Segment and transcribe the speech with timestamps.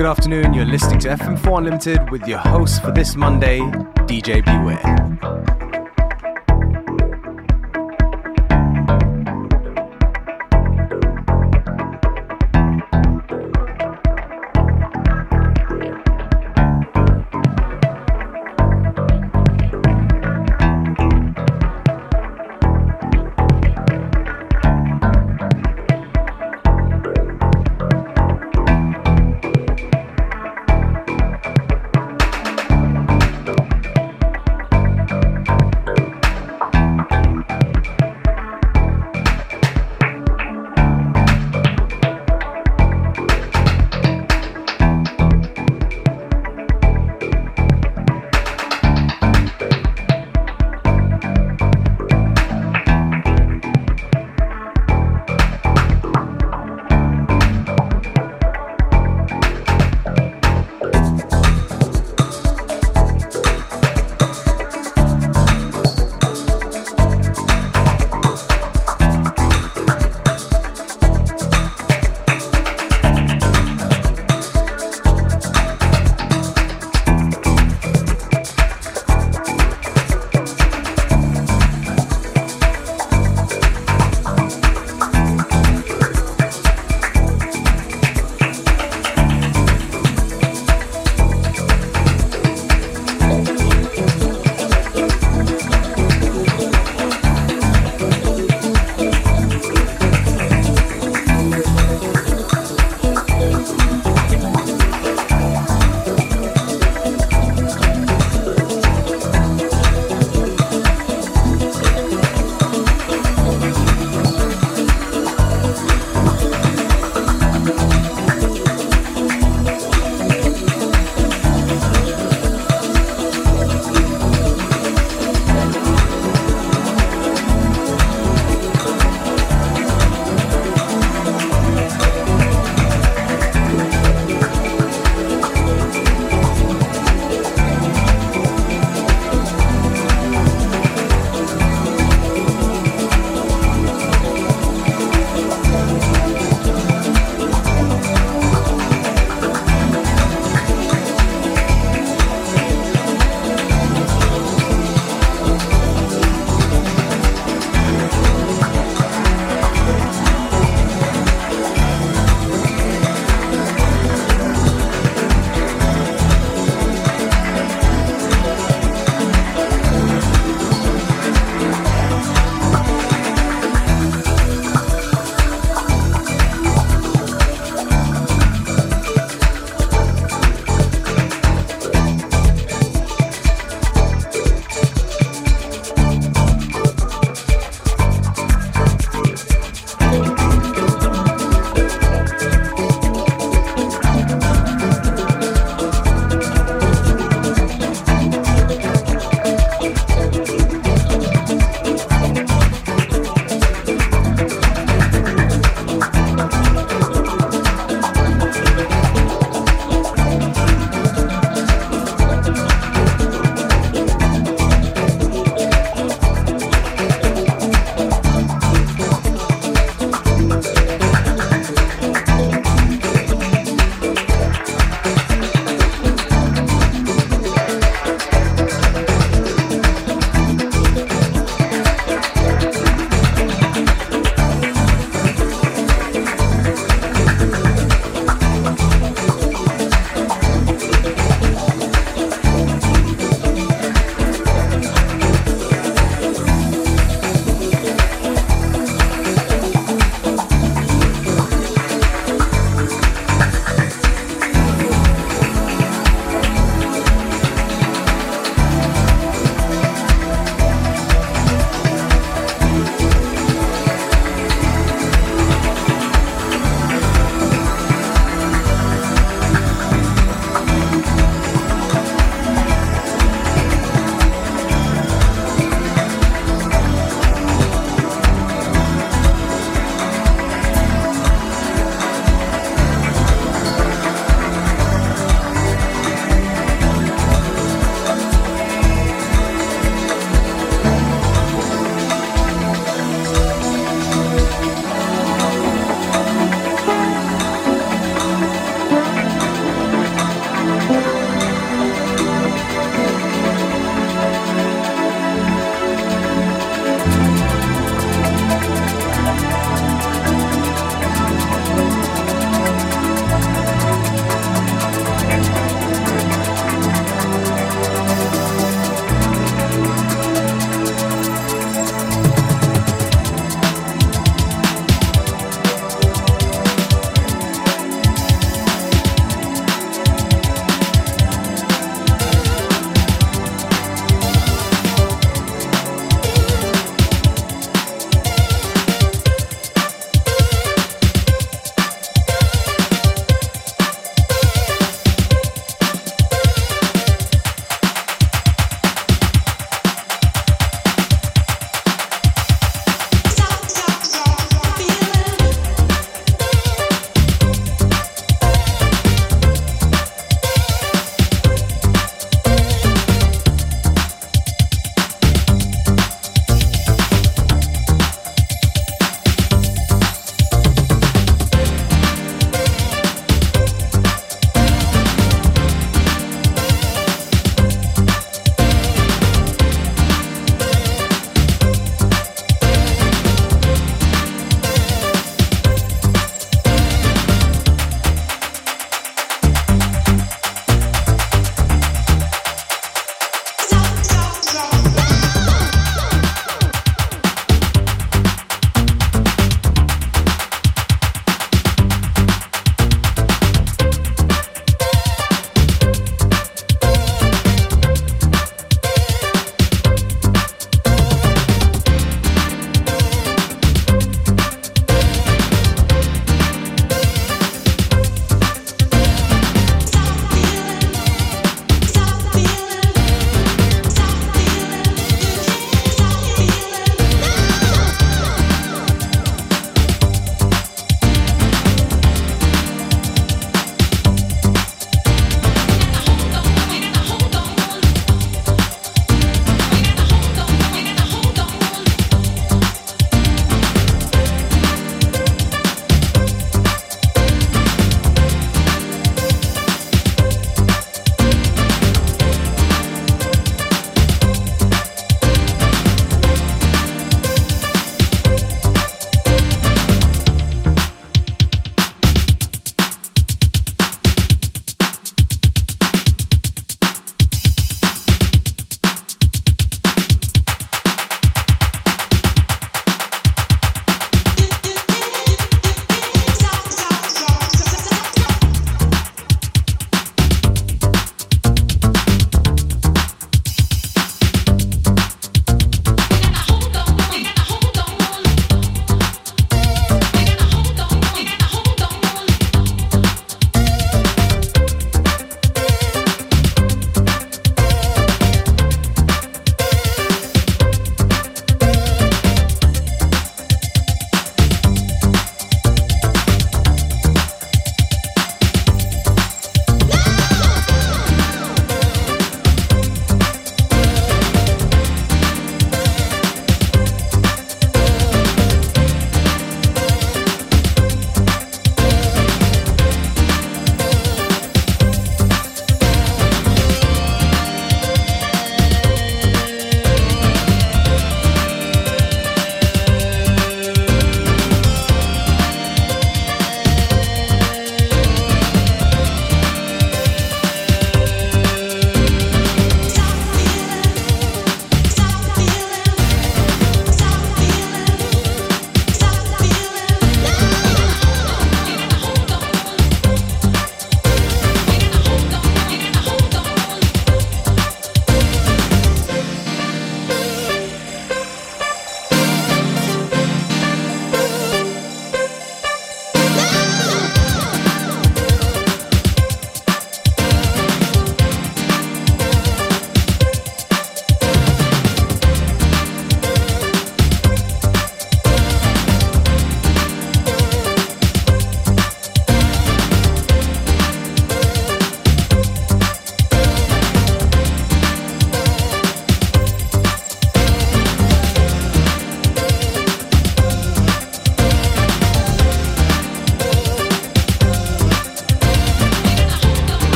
[0.00, 0.54] good afternoon.
[0.54, 3.58] You're listening to FM4 Unlimited with your host for this Monday,
[4.08, 5.39] DJ Beware.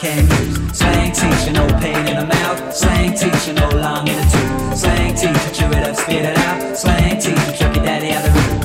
[0.00, 0.78] Can use.
[0.78, 2.74] Slang teacher, no pain in the mouth.
[2.74, 4.78] Slang teacher, no long in the tooth.
[4.78, 6.74] Slang teacher, chew it up, spit it out.
[6.74, 8.60] Slang teacher, chuck your daddy out the room.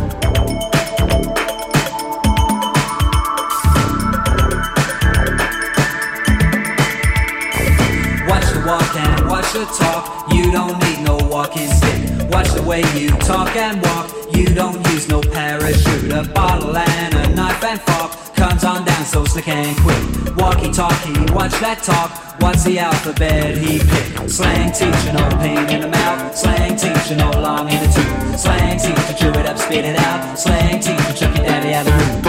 [8.29, 10.31] Watch the walk and watch the talk.
[10.31, 12.29] You don't need no walking stick.
[12.29, 14.09] Watch the way you talk and walk.
[14.33, 16.11] You don't use no parachute.
[16.13, 18.04] A bottle and a knife and fork
[18.49, 20.37] comes on down so slick and quick.
[20.37, 22.11] Walkie talkie, watch that talk.
[22.41, 24.29] What's the alphabet he picked?
[24.29, 26.37] Slang teacher, no pain in the mouth.
[26.37, 28.39] Slang teacher, no long in the tooth.
[28.39, 30.37] Slang teacher, chew it up, spit it out.
[30.37, 32.21] Slang teacher, chuck your daddy out the room.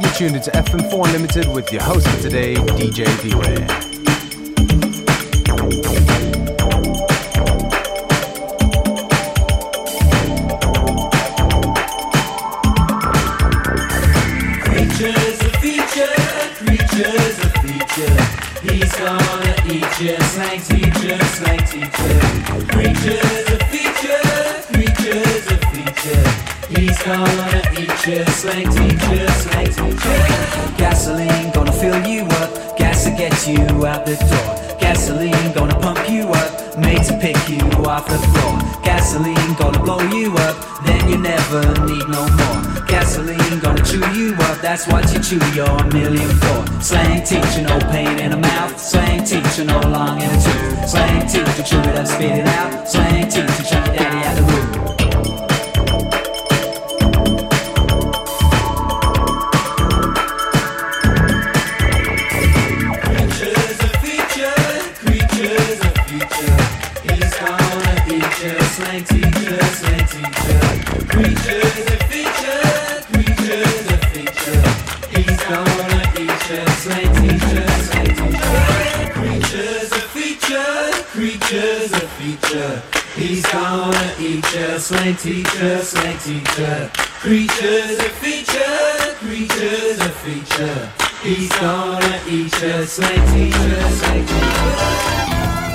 [0.00, 3.97] You're tuned into FM4 Unlimited with your host today, DJ Beware.
[28.08, 30.74] Gonna slang teacher, slang teacher.
[30.76, 34.78] Gasoline gonna fill you up, gas to get you out the door.
[34.80, 38.82] Gasoline gonna pump you up, made to pick you off the floor.
[38.82, 42.86] Gasoline gonna blow you up, then you never need no more.
[42.86, 46.80] Gasoline gonna chew you up, that's what you chew your million for.
[46.80, 48.78] Slang teacher, no pain in the mouth.
[48.80, 50.88] Slang teacher, no long in the tooth.
[50.88, 52.88] Slang teacher, chew it up, spit it out.
[52.88, 54.87] Slang teacher, chuck your daddy out the room.
[81.28, 82.82] Creatures a feature.
[83.14, 86.90] He's gonna eat you, slang teacher, slang teacher.
[87.20, 90.90] Creatures a feature, creatures a feature.
[91.22, 95.67] He's gonna eat you, slang teacher, slang teacher.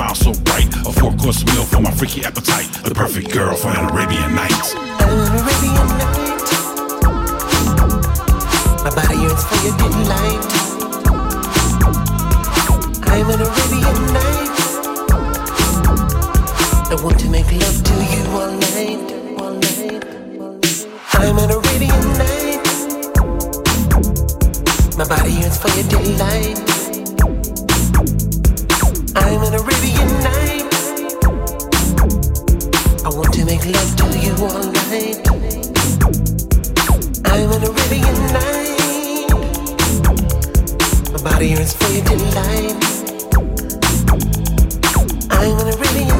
[0.00, 0.68] smile so bright.
[0.86, 2.70] A four course meal for my freaky appetite.
[2.84, 4.74] The perfect girl for an Arabian night.
[5.00, 6.48] An Arabian night.
[8.84, 10.10] My body yearns for your delight.
[10.12, 10.44] light.
[13.12, 14.56] I'm an Arabian night.
[16.92, 19.06] I want to make love to you all night.
[19.40, 20.04] All night.
[21.12, 22.66] I'm an Arabian night.
[24.96, 26.79] My body yearns for your delight.
[29.22, 30.74] I'm Arabian night.
[33.04, 35.18] I want to make love to you all night.
[37.26, 39.30] I'm an Arabian night.
[41.12, 42.76] My body yearns for your delight.
[45.30, 46.19] I'm an Arabian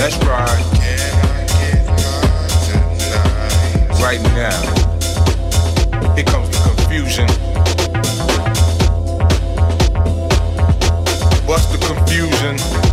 [0.00, 0.64] That's right.
[4.00, 7.28] Right now, here comes the confusion.
[11.46, 12.89] What's the confusion?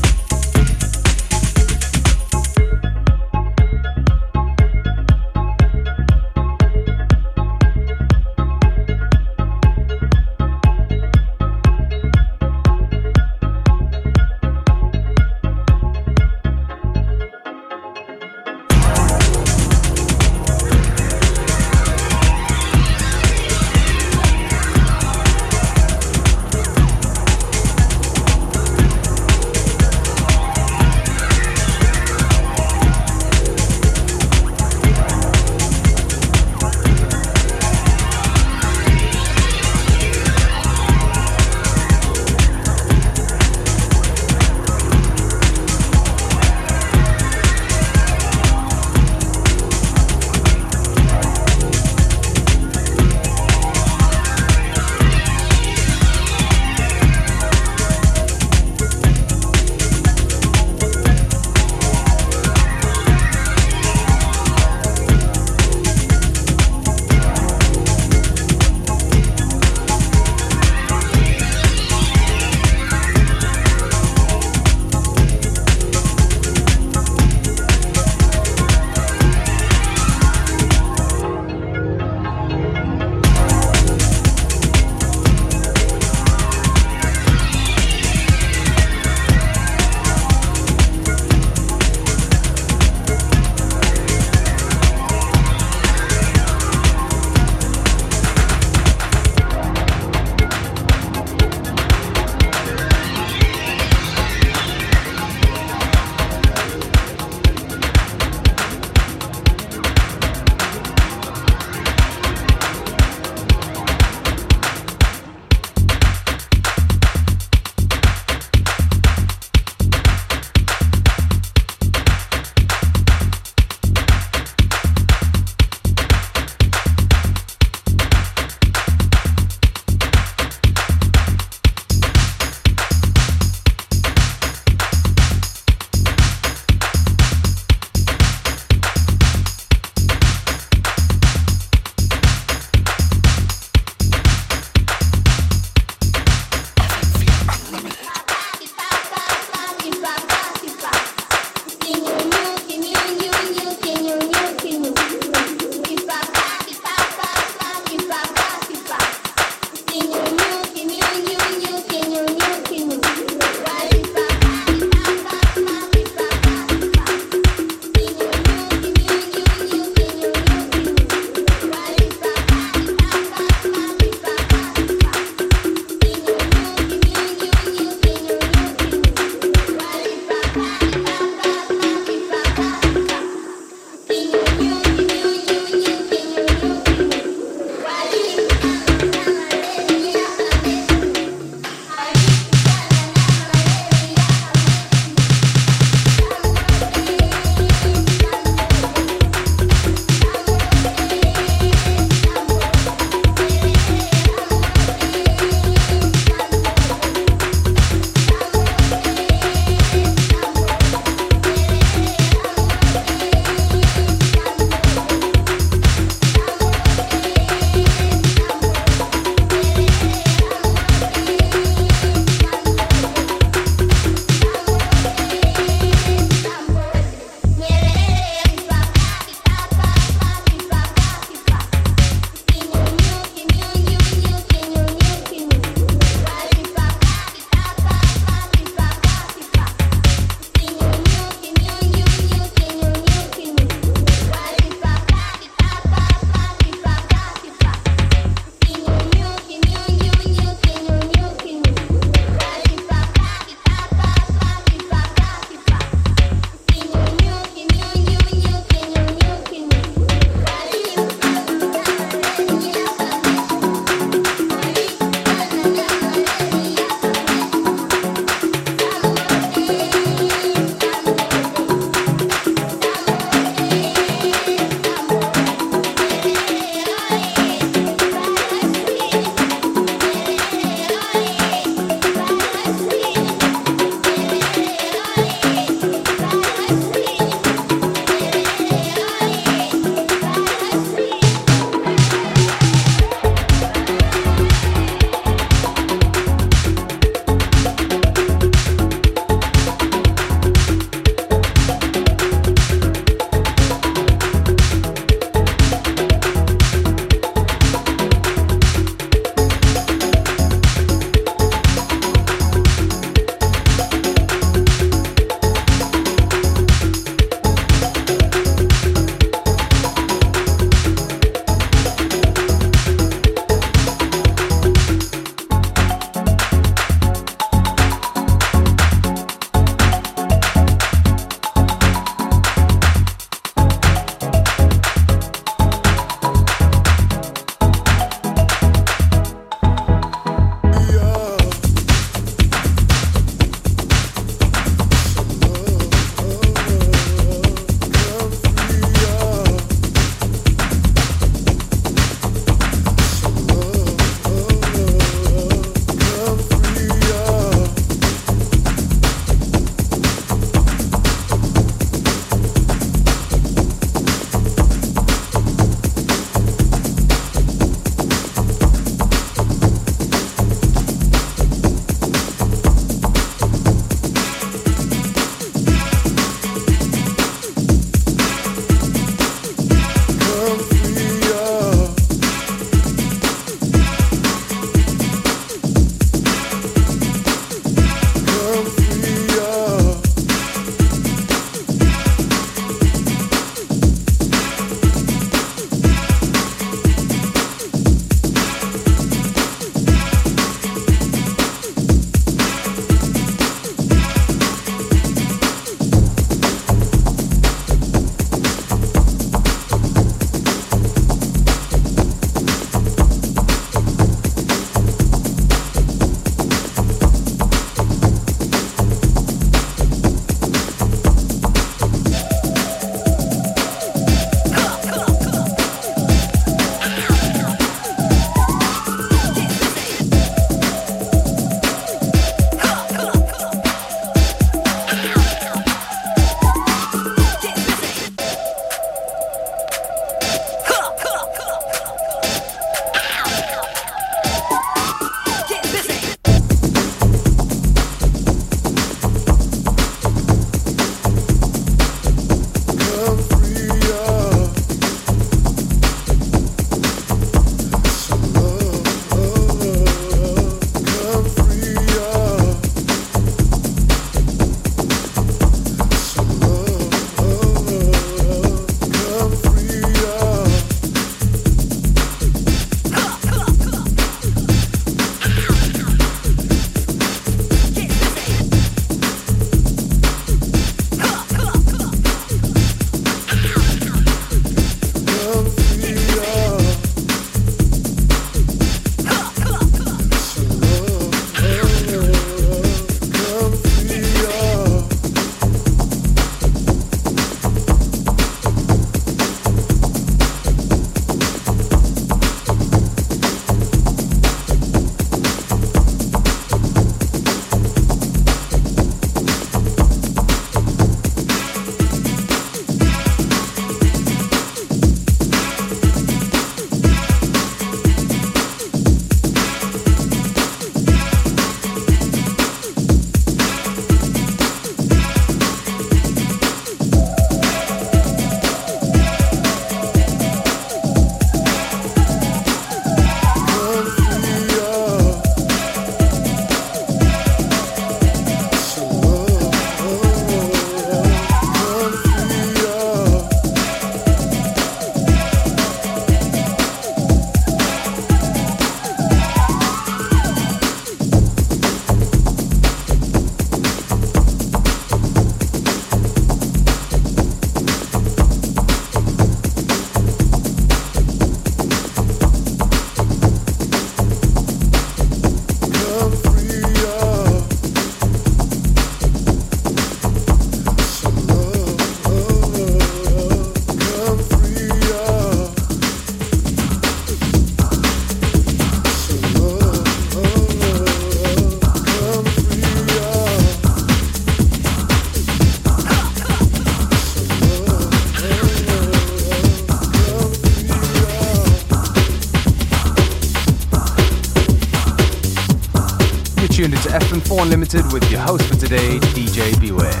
[597.66, 600.00] FM4 Unlimited with your host for today, DJ Beware.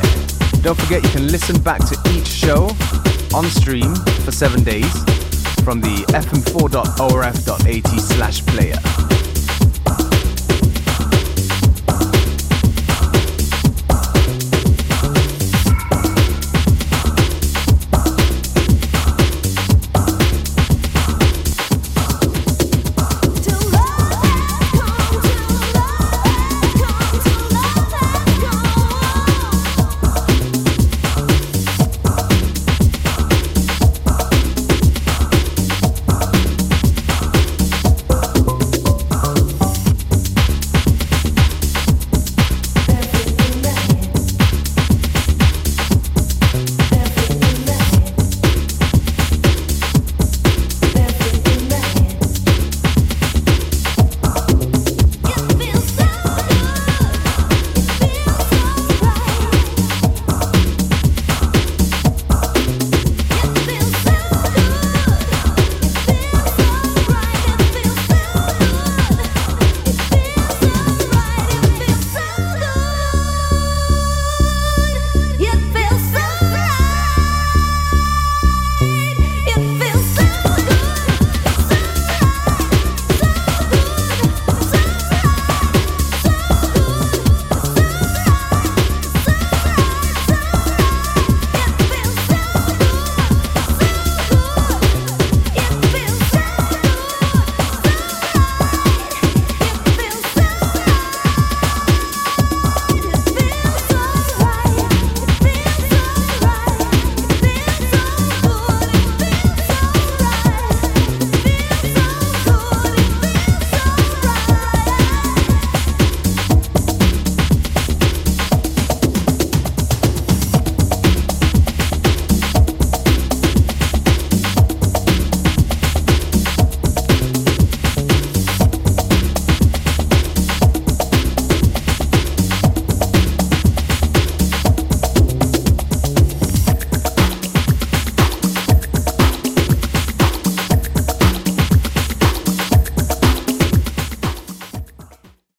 [0.62, 2.70] Don't forget you can listen back to each show
[3.34, 3.94] on stream
[4.24, 4.92] for seven days
[5.64, 8.75] from the fm4.orf.at slash player.